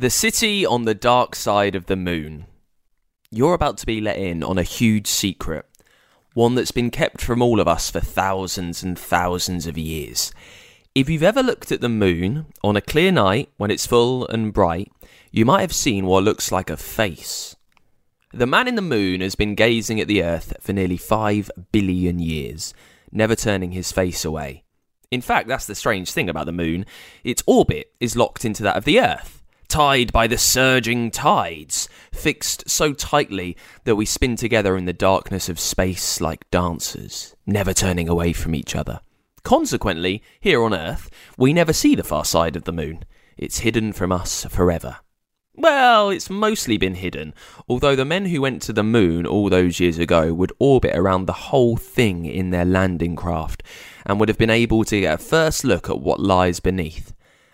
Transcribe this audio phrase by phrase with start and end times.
[0.00, 2.46] The city on the dark side of the moon.
[3.30, 5.66] You're about to be let in on a huge secret,
[6.32, 10.32] one that's been kept from all of us for thousands and thousands of years.
[10.94, 14.54] If you've ever looked at the moon on a clear night when it's full and
[14.54, 14.90] bright,
[15.32, 17.54] you might have seen what looks like a face.
[18.32, 22.18] The man in the moon has been gazing at the Earth for nearly 5 billion
[22.18, 22.72] years,
[23.12, 24.64] never turning his face away.
[25.10, 26.86] In fact, that's the strange thing about the moon.
[27.22, 29.39] Its orbit is locked into that of the Earth,
[29.70, 35.48] tied by the surging tides, fixed so tightly that we spin together in the darkness
[35.48, 39.00] of space like dancers, never turning away from each other.
[39.44, 43.04] Consequently, here on Earth, we never see the far side of the moon.
[43.38, 44.98] It's hidden from us forever.
[45.54, 47.32] Well, it's mostly been hidden,
[47.68, 51.26] although the men who went to the moon all those years ago would orbit around
[51.26, 53.62] the whole thing in their landing craft
[54.04, 57.12] and would have been able to get a first look at what lies beneath.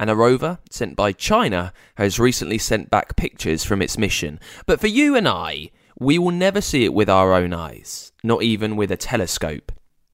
[0.00, 4.38] And a rover sent by China has recently sent back pictures from its mission.
[4.66, 8.42] But for you and I, we will never see it with our own eyes, not
[8.42, 9.72] even with a telescope.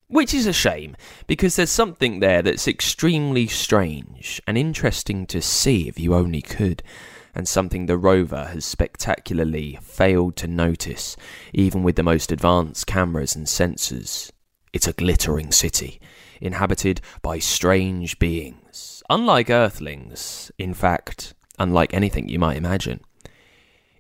[0.08, 5.88] Which is a shame, because there's something there that's extremely strange and interesting to see
[5.88, 6.82] if you only could
[7.34, 11.16] and something the rover has spectacularly failed to notice,
[11.52, 14.30] even with the most advanced cameras and sensors.
[14.72, 16.00] It's a glittering city,
[16.41, 18.56] inhabited by strange beings,
[19.08, 23.00] unlike Earthlings, in fact, unlike anything you might imagine.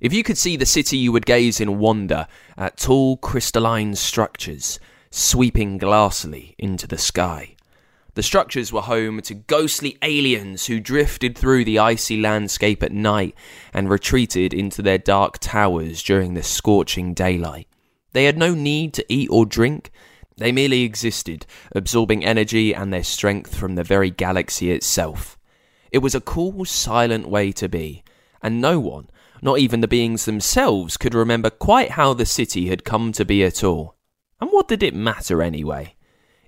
[0.00, 4.78] If you could see the city, you would gaze in wonder at tall crystalline structures
[5.10, 7.54] sweeping glassily into the sky.
[8.14, 13.34] The structures were home to ghostly aliens who drifted through the icy landscape at night
[13.72, 17.66] and retreated into their dark towers during the scorching daylight.
[18.12, 19.90] They had no need to eat or drink,
[20.36, 25.38] they merely existed, absorbing energy and their strength from the very galaxy itself.
[25.92, 28.02] It was a cool, silent way to be,
[28.42, 29.08] and no one,
[29.42, 33.44] not even the beings themselves, could remember quite how the city had come to be
[33.44, 33.96] at all.
[34.40, 35.94] And what did it matter anyway?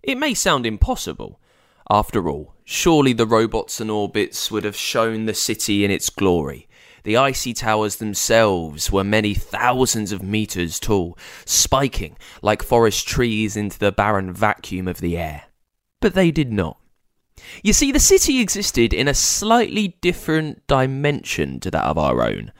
[0.02, 1.40] It may sound impossible,
[1.88, 6.65] after all, surely the robots and orbits would have shown the city in its glory.
[7.06, 13.78] The icy towers themselves were many thousands of meters tall, spiking like forest trees into
[13.78, 15.44] the barren vacuum of the air.
[16.00, 16.80] But they did not.
[17.62, 22.50] You see, the city existed in a slightly different dimension to that of our own.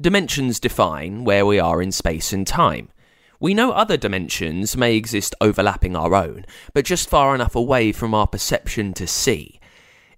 [0.00, 2.88] Dimensions define where we are in space and time.
[3.40, 8.14] We know other dimensions may exist overlapping our own, but just far enough away from
[8.14, 9.60] our perception to see.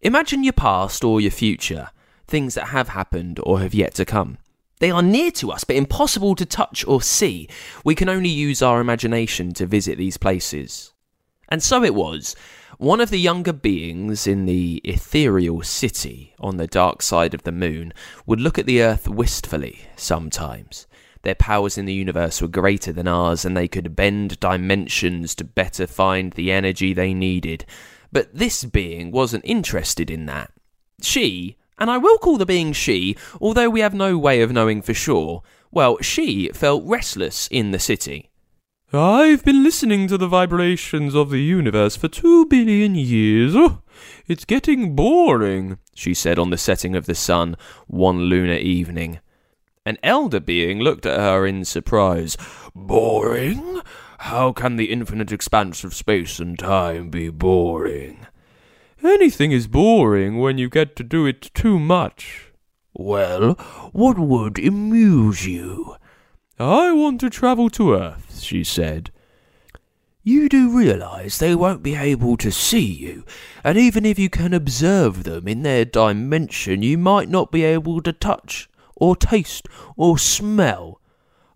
[0.01, 1.91] Imagine your past or your future,
[2.27, 4.39] things that have happened or have yet to come.
[4.81, 7.49] They are near to us, but impossible to touch or see.
[7.85, 10.93] We can only use our imagination to visit these places.
[11.49, 12.35] And so it was.
[12.79, 17.53] One of the younger beings in the ethereal city on the dark side of the
[17.53, 17.93] moon
[18.27, 20.87] would look at the earth wistfully sometimes.
[21.23, 25.45] Their powers in the universe were greater than ours, and they could bend dimensions to
[25.45, 27.65] better find the energy they needed.
[28.13, 30.53] But this being wasn't interested in that.
[31.01, 34.81] She, and I will call the being she, although we have no way of knowing
[34.81, 38.31] for sure, well, she felt restless in the city.
[38.91, 43.53] I've been listening to the vibrations of the universe for two billion years.
[43.55, 43.83] Oh,
[44.27, 47.55] it's getting boring, she said on the setting of the sun
[47.87, 49.21] one lunar evening.
[49.85, 52.39] An elder being looked at her in surprise.
[52.75, 53.83] Boring?
[54.21, 58.27] How can the infinite expanse of space and time be boring?
[59.05, 62.53] Anything is boring when you get to do it too much.
[62.95, 63.53] Well,
[63.93, 65.97] what would amuse you?
[66.59, 69.11] I want to travel to Earth, she said.
[70.23, 73.27] You do realize they won't be able to see you,
[73.63, 78.01] and even if you can observe them in their dimension, you might not be able
[78.01, 81.03] to touch or taste or smell.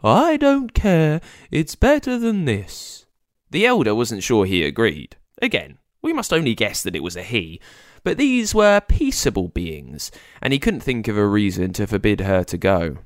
[0.05, 1.23] I don't care.
[1.51, 3.07] It's better than this.
[3.51, 5.17] The elder wasn't sure he agreed.
[5.41, 7.61] Again, we must only guess that it was a he,
[8.03, 10.11] but these were peaceable beings,
[10.41, 12.97] and he couldn't think of a reason to forbid her to go.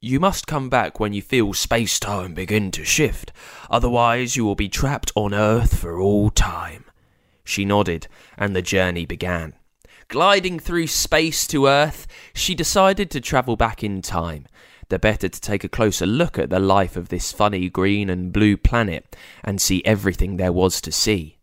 [0.00, 3.32] You must come back when you feel space time begin to shift,
[3.68, 6.86] otherwise, you will be trapped on Earth for all time.
[7.44, 9.52] She nodded, and the journey began.
[10.08, 14.46] Gliding through space to Earth, she decided to travel back in time,
[14.88, 18.32] the better to take a closer look at the life of this funny green and
[18.32, 21.36] blue planet and see everything there was to see.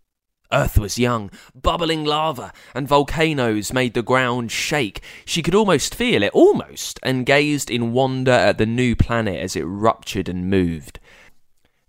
[0.52, 5.02] Earth was young, bubbling lava and volcanoes made the ground shake.
[5.26, 9.56] She could almost feel it, almost, and gazed in wonder at the new planet as
[9.56, 11.00] it ruptured and moved.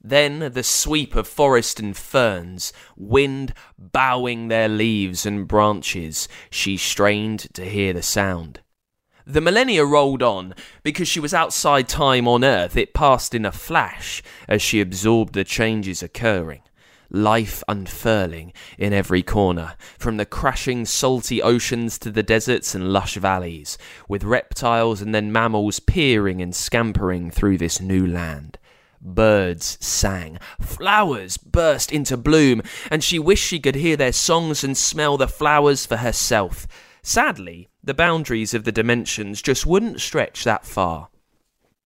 [0.03, 7.49] Then the sweep of forest and ferns, wind bowing their leaves and branches, she strained
[7.55, 8.61] to hear the sound.
[9.27, 10.55] The millennia rolled on.
[10.83, 15.35] Because she was outside time on Earth, it passed in a flash as she absorbed
[15.35, 16.63] the changes occurring.
[17.12, 23.17] Life unfurling in every corner, from the crashing salty oceans to the deserts and lush
[23.17, 23.77] valleys,
[24.09, 28.59] with reptiles and then mammals peering and scampering through this new land.
[29.01, 34.77] Birds sang, flowers burst into bloom, and she wished she could hear their songs and
[34.77, 36.69] smell the flowers for herself.
[37.03, 41.09] Sadly, the boundaries of the dimensions just wouldn't stretch that far.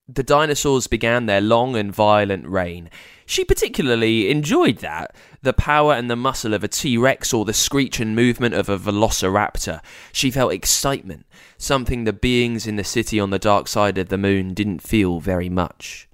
[0.07, 2.91] The dinosaurs began their long and violent reign.
[3.25, 7.55] She particularly enjoyed that the power and the muscle of a T Rex or the
[7.55, 9.81] screech and movement of a velociraptor.
[10.13, 11.25] She felt excitement,
[11.57, 15.21] something the beings in the city on the dark side of the moon didn't feel
[15.21, 16.07] very much.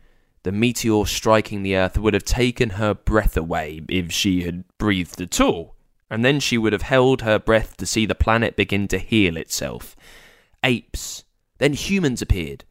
[0.45, 5.21] The meteor striking the earth would have taken her breath away if she had breathed
[5.21, 5.75] at all,
[6.09, 9.37] and then she would have held her breath to see the planet begin to heal
[9.37, 9.97] itself.
[10.63, 11.25] Apes,
[11.59, 12.65] then humans appeared.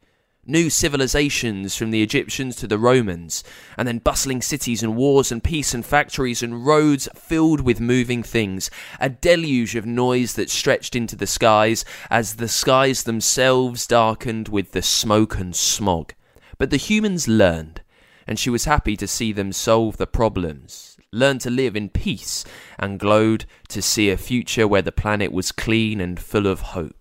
[0.50, 3.44] New civilizations from the Egyptians to the Romans,
[3.78, 8.24] and then bustling cities and wars and peace and factories and roads filled with moving
[8.24, 8.68] things,
[8.98, 14.72] a deluge of noise that stretched into the skies as the skies themselves darkened with
[14.72, 16.14] the smoke and smog.
[16.58, 17.82] But the humans learned,
[18.26, 22.44] and she was happy to see them solve the problems, learn to live in peace,
[22.76, 26.99] and glowed to see a future where the planet was clean and full of hope.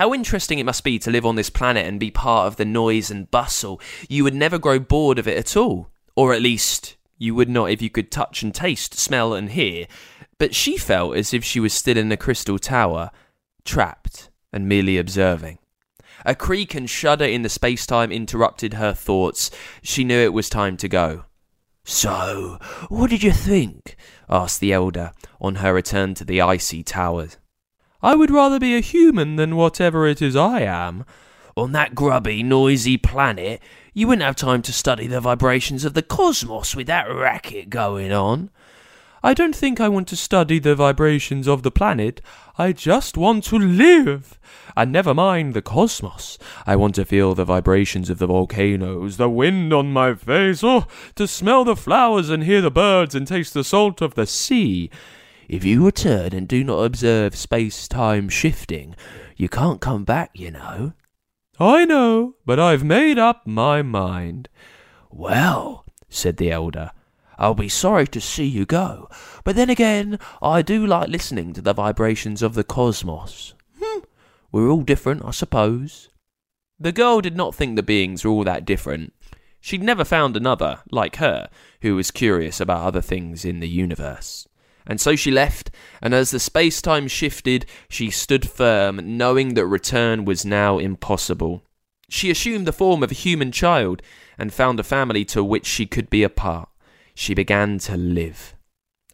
[0.00, 2.64] How interesting it must be to live on this planet and be part of the
[2.64, 3.78] noise and bustle.
[4.08, 5.90] You would never grow bored of it at all.
[6.16, 9.86] Or at least, you would not if you could touch and taste, smell and hear.
[10.38, 13.10] But she felt as if she was still in the crystal tower,
[13.66, 15.58] trapped and merely observing.
[16.24, 19.50] A creak and shudder in the space time interrupted her thoughts.
[19.82, 21.26] She knew it was time to go.
[21.84, 22.56] So,
[22.88, 23.96] what did you think?
[24.30, 25.12] asked the elder
[25.42, 27.28] on her return to the icy tower.
[28.02, 31.04] I would rather be a human than whatever it is I am.
[31.56, 33.60] On that grubby, noisy planet,
[33.92, 38.12] you wouldn't have time to study the vibrations of the cosmos with that racket going
[38.12, 38.50] on.
[39.22, 42.22] I don't think I want to study the vibrations of the planet.
[42.56, 44.38] I just want to live.
[44.74, 46.38] And never mind the cosmos.
[46.66, 50.86] I want to feel the vibrations of the volcanoes, the wind on my face, oh,
[51.16, 54.88] to smell the flowers and hear the birds and taste the salt of the sea.
[55.50, 58.94] If you return and do not observe space time shifting,
[59.36, 60.92] you can't come back, you know.
[61.58, 64.48] I know, but I've made up my mind.
[65.10, 66.92] Well, said the elder,
[67.36, 69.08] I'll be sorry to see you go,
[69.42, 73.54] but then again, I do like listening to the vibrations of the cosmos.
[73.82, 74.02] Hm,
[74.52, 76.10] we're all different, I suppose.
[76.78, 79.14] The girl did not think the beings were all that different.
[79.60, 81.50] She'd never found another, like her,
[81.82, 84.46] who was curious about other things in the universe.
[84.90, 85.70] And so she left,
[86.02, 91.62] and as the space time shifted, she stood firm, knowing that return was now impossible.
[92.08, 94.02] She assumed the form of a human child,
[94.36, 96.68] and found a family to which she could be a part
[97.14, 98.56] she began to live.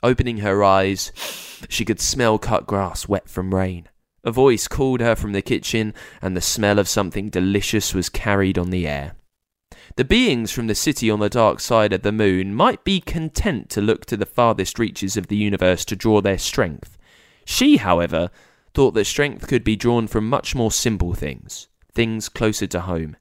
[0.02, 1.12] Opening her eyes,
[1.68, 3.86] she could smell cut grass wet from rain.
[4.24, 5.92] A voice called her from the kitchen,
[6.22, 9.16] and the smell of something delicious was carried on the air.
[9.96, 13.70] The beings from the city on the dark side of the moon might be content
[13.70, 16.98] to look to the farthest reaches of the universe to draw their strength.
[17.46, 18.30] She, however,
[18.74, 23.16] thought that strength could be drawn from much more simple things, things closer to home.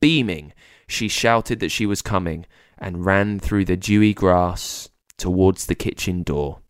[0.00, 0.52] Beaming,
[0.86, 2.44] she shouted that she was coming,
[2.76, 6.61] and ran through the dewy grass towards the kitchen door.